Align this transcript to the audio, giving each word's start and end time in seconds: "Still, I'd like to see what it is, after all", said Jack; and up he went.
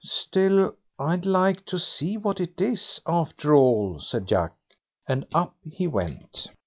"Still, 0.03 0.73
I'd 0.97 1.27
like 1.27 1.63
to 1.67 1.77
see 1.77 2.17
what 2.17 2.39
it 2.41 2.59
is, 2.59 2.99
after 3.05 3.53
all", 3.55 3.99
said 3.99 4.25
Jack; 4.25 4.53
and 5.07 5.27
up 5.31 5.55
he 5.63 5.85
went. 5.85 6.47